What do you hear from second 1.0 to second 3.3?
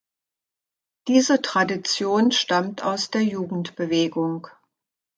Diese Tradition stammt aus der